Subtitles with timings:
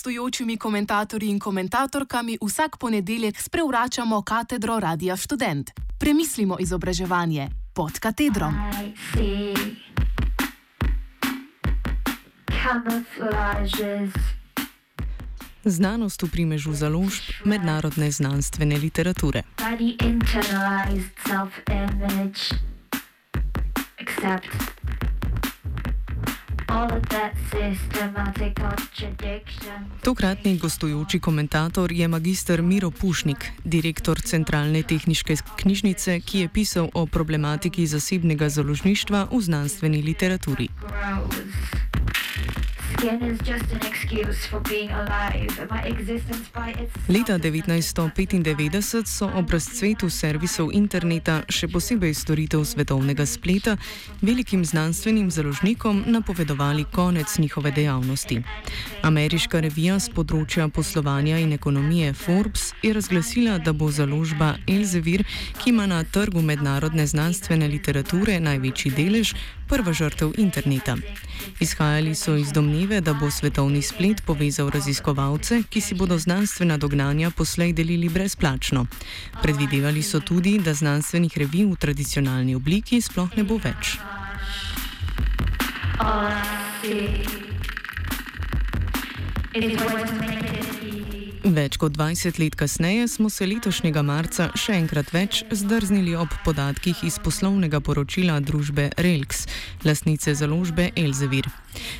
[0.00, 5.70] gostujočimi komentatorji in komentatorkami vsak ponedeljek sprevračamo katedro Radia Student.
[5.98, 8.54] Premislimo izobraževanje pod katedrom.
[15.64, 19.42] Znanost v primežu založb mednarodne znanstvene literature.
[24.00, 24.79] Accept.
[30.02, 37.06] Tokratni gostujoči komentator je magistr Miro Pušnik, direktor Centralne tehniške knjižnice, ki je pisal o
[37.06, 40.68] problematiki zasebnega založništva v znanstveni literaturi.
[40.80, 41.99] Grows.
[47.08, 53.76] Leta 1995 so ob razcvetu servisov interneta, še posebej storitev svetovnega spleta,
[54.20, 58.42] velikim znanstvenim založnikom napovedovali konec njihove dejavnosti.
[59.02, 65.24] Ameriška revija z področja poslovanja in ekonomije Forbes je razglasila, da bo založba Elsevier,
[65.62, 69.32] ki ima na trgu mednarodne znanstvene literature največji delež,
[69.70, 70.96] prva žrtev interneta.
[71.60, 77.30] Izhajali so iz domneve, da bo svetovni splet povezal raziskovalce, ki si bodo znanstvena dognanja
[77.30, 78.86] poslej delili brezplačno.
[79.42, 83.94] Predvidevali so tudi, da znanstvenih revij v tradicionalni obliki sploh ne bo več.
[89.52, 90.79] It was
[91.40, 97.00] Več kot 20 let kasneje smo se letošnjega marca še enkrat več zdrznili ob podatkih
[97.08, 99.46] iz poslovnega poročila družbe Relks,
[99.88, 101.48] lasnice založbe Elzevir.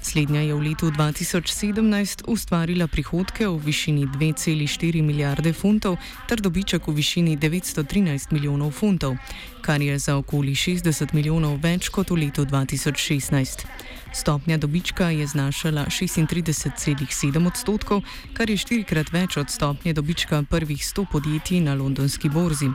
[0.00, 5.98] Slednja je v letu 2017 ustvarila prihodke v višini 2,4 milijarde funtov
[6.30, 9.20] ter dobiček v višini 913 milijonov funtov,
[9.60, 13.68] kar je za okoli 60 milijonov več kot v letu 2016.
[14.16, 18.00] Stopnja dobička je znašala 36,7 odstotkov,
[18.32, 22.70] kar je štirikrat več od stopnje dobička prvih 100 podjetij na londonski borzi.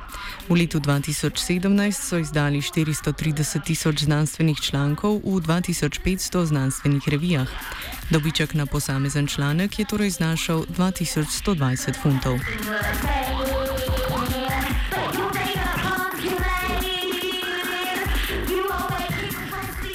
[0.50, 7.50] V letu 2017 so izdali 430 tisoč znanstvenih člankov v 2500 znanstvenih revijah.
[8.10, 12.38] Dobiček na posamezen članek je torej znašal 2120 funtov.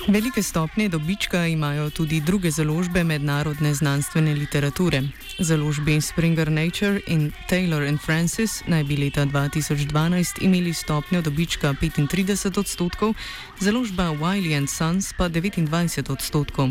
[0.08, 5.02] Velike stopnje dobička imajo tudi druge založbe mednarodne znanstvene literature.
[5.38, 12.58] Založbi Springer Nature in Taylor and Francis naj bi leta 2012 imeli stopnjo dobička 35
[12.58, 13.14] odstotkov,
[13.60, 16.70] založba Wiley Sons pa 29 odstotkov.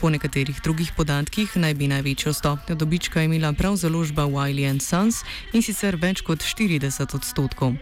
[0.00, 5.62] Po nekaterih drugih podatkih naj bi največjo stopnjo dobička imela prav založba Wiley Sons in
[5.62, 7.72] sicer več kot 40 odstotkov.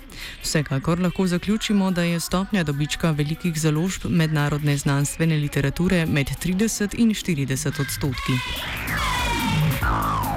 [0.43, 7.11] Vsekakor lahko zaključimo, da je stopnja dobička velikih založb mednarodne znanstvene literature med 30 in
[7.11, 8.39] 40 odstotki.
[9.91, 10.30] Wow.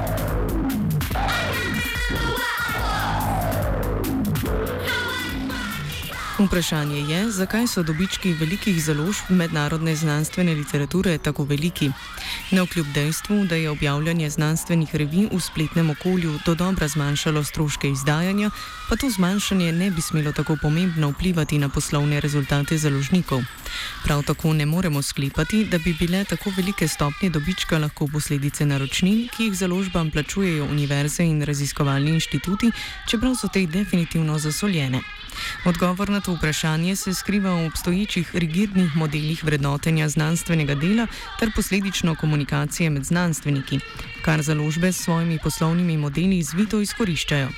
[6.54, 11.88] Vprašanje je, zakaj so dobički velikih založb mednarodne znanstvene literature tako veliki.
[12.52, 17.90] Ne vkljub dejstvu, da je objavljanje znanstvenih revij v spletnem okolju do dobra zmanjšalo stroške
[17.90, 18.52] izdajanja,
[18.90, 23.42] pa to zmanjšanje ne bi smelo tako pomembno vplivati na poslovne rezultate založnikov.
[24.04, 29.28] Prav tako ne moremo sklepati, da bi bile tako velike stopnje dobička lahko posledice naročnin,
[29.38, 32.72] ki jih založbam plačujejo univerze in raziskovalni inštituti,
[33.10, 35.02] čeprav so te definitivno zasoljene.
[35.66, 41.08] Odgovor na to vprašanje se skriva v obstoječih rigidnih modelih vrednotenja znanstvenega dela
[41.40, 43.80] ter posledično komunikacije med znanstveniki,
[44.22, 47.50] kar založbe s svojimi poslovnimi modeli zvito izkoriščajo.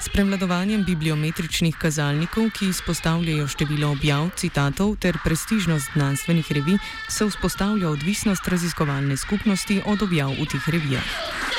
[0.00, 6.78] S prevladovanjem bibliometričnih kazalnikov, ki izpostavljajo število objav, citatov ter prestižnost znanstvenih revij,
[7.08, 11.53] se vzpostavlja odvisnost raziskovalne skupnosti od objav v teh revijah.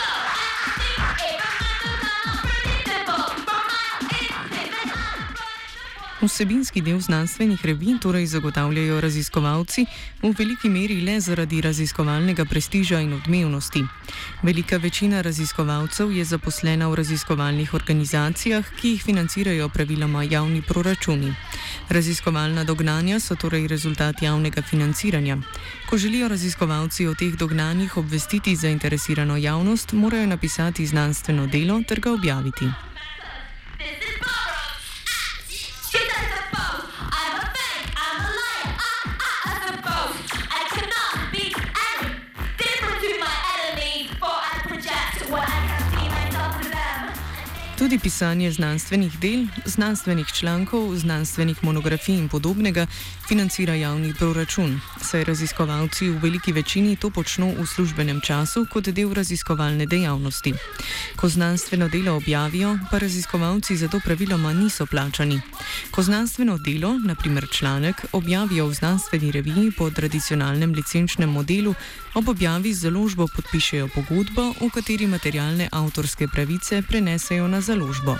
[6.28, 9.86] Vsebinski del znanstvenih revij torej zagotavljajo raziskovalci
[10.22, 13.84] v veliki meri le zaradi raziskovalnega prestiža in odmevnosti.
[14.44, 21.34] Velika večina raziskovalcev je zaposlena v raziskovalnih organizacijah, ki jih financirajo praviloma javni proračuni.
[21.90, 25.38] Raziskovalna dognanja so torej rezultat javnega financiranja.
[25.90, 32.12] Ko želijo raziskovalci o teh dognanjih obvestiti zainteresirano javnost, morajo napisati znanstveno delo ter ga
[32.12, 32.95] objaviti.
[47.86, 52.88] Tudi pisanje znanstvenih del, znanstvenih člankov, znanstvenih monografij in podobnega
[53.28, 59.14] financira javni proračun, saj raziskovalci v veliki večini to počno v službenem času kot del
[59.14, 60.54] raziskovalne dejavnosti.
[61.16, 65.42] Ko znanstveno delo objavijo, pa raziskovalci za to praviloma niso plačani.
[65.92, 71.76] Ko znanstveno delo, naprimer članek, objavijo v znanstveni reviji po tradicionalnem licenčnem modelu,
[72.14, 78.18] ob objavi z založbo podpišejo pogodbo, v kateri materialne avtorske pravice prenesejo na založbo.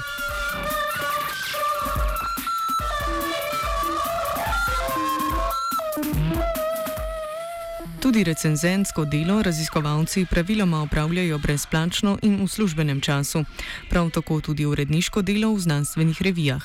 [8.06, 13.44] Tudi recenzentsko delo raziskovalci praviloma opravljajo brezplačno in v službenem času,
[13.90, 16.62] prav tako tudi uredniško delo v znanstvenih revijah.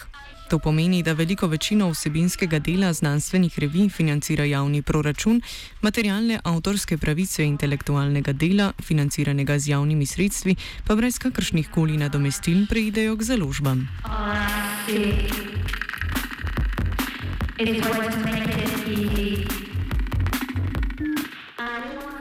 [0.51, 5.41] To pomeni, da veliko večino vsebinskega dela znanstvenih revij financira javni proračun,
[5.81, 13.17] materialne avtorske pravice intelektualnega dela, financiranega z javnimi sredstvi, pa brez kakršnih koli nadomestil preidejo
[13.17, 13.89] k založbam.
[17.61, 19.60] It is going to make it easy.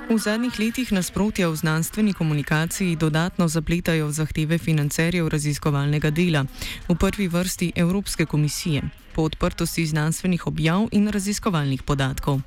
[0.09, 6.45] V zadnjih letih nasprotja v znanstveni komunikaciji dodatno zapletajo zahteve financerjev raziskovalnega dela,
[6.89, 8.81] v prvi vrsti Evropske komisije
[9.19, 12.39] po odprtosti znanstvenih objav in raziskovalnih podatkov.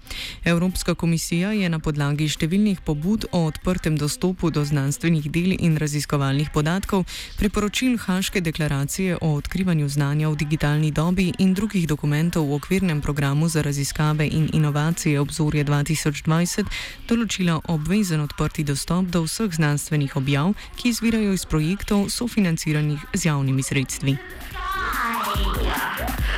[0.44, 6.48] Evropska komisija je na podlagi številnih pobud o odprtem dostopu do znanstvenih del in raziskovalnih
[6.54, 7.04] podatkov,
[7.36, 13.52] priporočil Haške deklaracije o odkrivanju znanja v digitalni dobi in drugih dokumentov v okvirnem programu
[13.52, 16.72] za raziskave in inovacije obzorje 2020
[17.04, 23.60] določila obvezen odprti dostop do vseh znanstvenih objav, ki izvirajo iz projektov sofinanciranih z javnimi
[23.60, 24.16] sredstvi.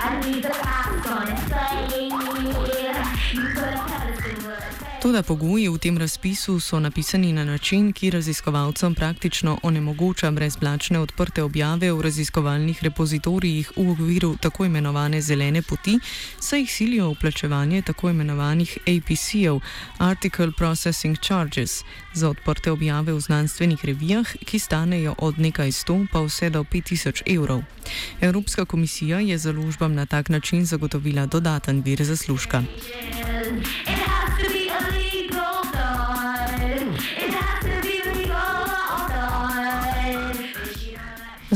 [0.04, 0.63] Di 的
[5.04, 11.42] Toda pogoji v tem razpisu so napisani na način, ki raziskovalcem praktično onemogoča brezplačne odprte
[11.42, 15.98] objave v raziskovalnih repozitorijih v okviru tako imenovane zelene poti,
[16.40, 19.60] saj jih silijo v plačevanje tako imenovanih APC-ov,
[19.98, 21.84] Article Processing Charges,
[22.14, 27.22] za odprte objave v znanstvenih revijah, ki stanejo od nekaj sto pa vse do 5000
[27.36, 27.62] evrov.
[28.20, 32.64] Evropska komisija je založbam na tak način zagotovila dodaten vir zaslužka.
[32.64, 33.93] Yeah.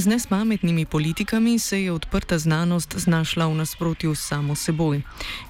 [0.09, 5.03] Nespametnimi politikami se je odprta znanost znašla v nasprotju s samo seboj.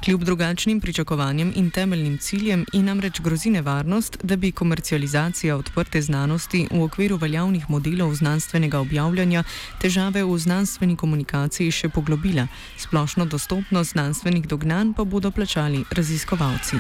[0.05, 6.67] Kljub drugačnim pričakovanjem in temeljnim ciljem in namreč grozi nevarnost, da bi komercializacija odprte znanosti
[6.71, 9.45] v okviru veljavnih modelov znanstvenega objavljanja
[9.81, 12.49] težave v znanstveni komunikaciji še poglobila.
[12.77, 16.77] Splošno dostopnost znanstvenih dognanj pa bodo plačali raziskovalci.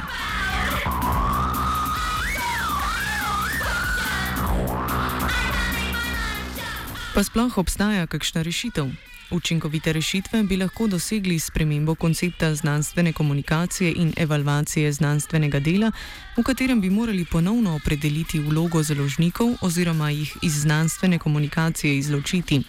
[7.18, 8.86] Pa sploh obstaja kakšna rešitev?
[9.30, 15.90] Učinkovite rešitve bi lahko dosegli s premembo koncepta znanstvene komunikacije in evalvacije znanstvenega dela,
[16.36, 22.62] v katerem bi morali ponovno opredeliti vlogo založnikov oziroma jih iz znanstvene komunikacije izločiti.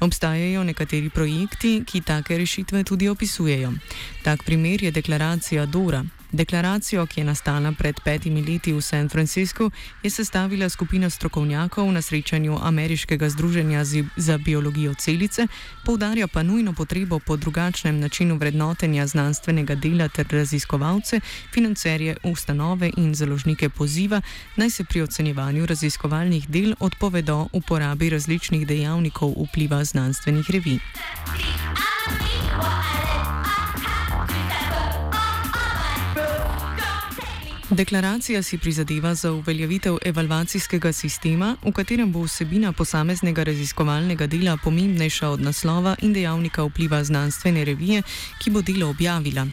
[0.00, 3.72] Obstajajo nekateri projekti, ki take rešitve tudi opisujejo.
[4.22, 6.04] Tak primer je deklaracija Dora.
[6.34, 9.70] Deklaracijo, ki je nastala pred petimi leti v San Franciscu,
[10.02, 13.84] je sestavila skupina strokovnjakov na srečanju Ameriškega združenja
[14.16, 15.46] za biologijo celice,
[15.84, 21.20] poudarja pa nujno potrebo po drugačnem načinu vrednotenja znanstvenega dela ter raziskovalce,
[21.52, 24.20] financerje, ustanove in založnike poziva,
[24.56, 30.78] naj se pri ocenjevanju raziskovalnih del odpovedo uporabi različnih dejavnikov vpliva znanstvenih revij.
[37.70, 45.28] Deklaracija si prizadeva za uveljavitev evalvacijskega sistema, v katerem bo vsebina posameznega raziskovalnega dela pomembnejša
[45.28, 48.02] od naslova in dejavnika vpliva znanstvene revije,
[48.38, 49.46] ki bo delo objavila.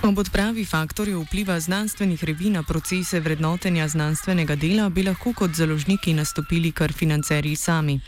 [0.04, 6.14] Ob odpravi faktorjev vpliva znanstvenih revij na procese vrednotenja znanstvenega dela bi lahko kot založniki
[6.14, 8.00] nastopili kar financerji sami.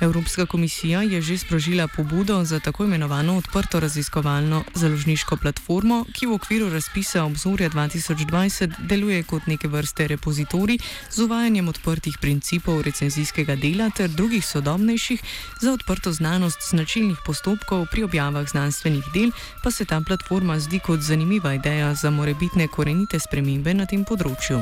[0.00, 6.32] Evropska komisija je že sprožila pobudo za tako imenovano odprto raziskovalno založniško platformo, ki v
[6.32, 10.78] okviru razpisa obzorja 2020 deluje kot neke vrste repozitorij
[11.10, 15.22] z uvajanjem odprtih principov recenzijskega dela ter drugih sodobnejših
[15.60, 19.30] za odprto znanost značilnih postopkov pri objavah znanstvenih del,
[19.64, 24.04] pa se ta platforma zdi kot zanimiva sprejemljiva ideja za morebitne korenite spremembe na tem
[24.04, 24.60] področju.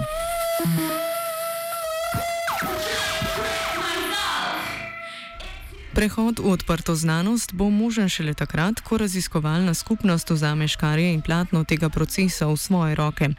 [5.91, 11.65] Prehod v odprto znanost bo možen šele takrat, ko raziskovalna skupnost vzame škarje in platno
[11.67, 13.35] tega procesa v svoje roke.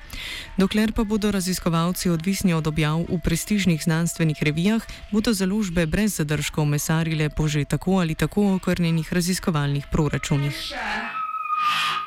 [0.59, 4.83] Dokler pa bodo raziskovalci odvisni od objav v prestižnih znanstvenih revijah,
[5.15, 10.75] bodo založbe brez zadržkov mesarile po že tako ali tako okrnjenih raziskovalnih proračunih.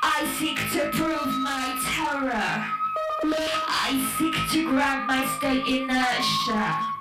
[0.03, 1.63] I seek to prove my
[1.95, 2.65] terror.
[3.87, 6.95] I seek to grab my state inertia.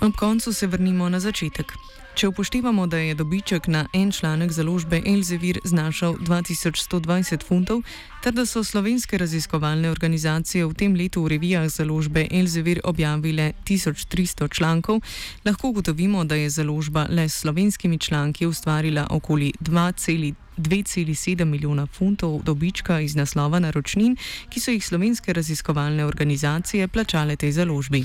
[0.00, 1.72] Ob koncu se vrnimo na začetek.
[2.14, 7.80] Če upoštevamo, da je dobiček na en članek založbe Elzevir znašal 2120 funtov,
[8.22, 14.48] ter da so slovenske raziskovalne organizacije v tem letu v revijah založbe Elzevir objavile 1300
[14.54, 15.00] člankov,
[15.44, 20.43] lahko ugotovimo, da je založba le s slovenskimi članki ustvarila okoli 2,2.
[20.56, 24.16] 2,7 milijona funtov dobička iz naslova naročnin,
[24.48, 28.04] ki so jih slovenske raziskovalne organizacije plačale tej založbi.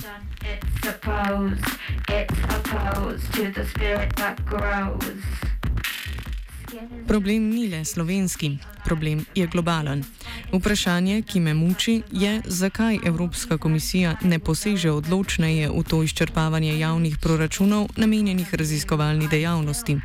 [7.07, 10.03] Problem ni le slovenski, problem je globalen.
[10.51, 17.17] Vprašanje, ki me muči, je, zakaj Evropska komisija ne poseže odločneje v to izčrpavanje javnih
[17.17, 19.97] proračunov namenjenih raziskovalni dejavnosti.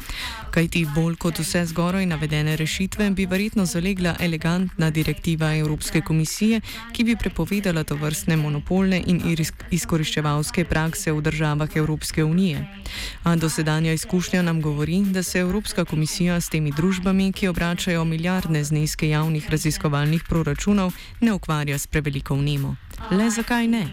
[0.51, 6.61] Kaj ti bolj kot vse zgoraj navedene rešitve bi verjetno zalegla elegantna direktiva Evropske komisije,
[6.93, 9.21] ki bi prepovedala to vrstne monopolne in
[9.71, 12.67] izkoriščevalske prakse v državah Evropske unije.
[13.23, 18.65] A dosedanja izkušnja nam govori, da se Evropska komisija s temi družbami, ki obračajo milijardne
[18.65, 22.77] zneske javnih raziskovalnih proračunov, ne ukvarja s preveliko vnemo.
[23.11, 23.91] Le zakaj ne?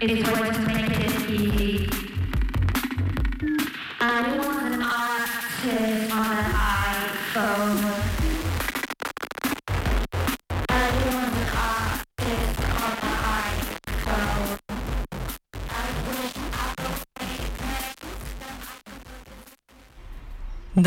[0.00, 2.05] I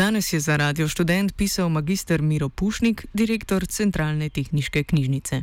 [0.00, 5.42] Danes je za Radio Student pisal magistr Miro Pušnik, direktor Centralne tehniške knjižnice.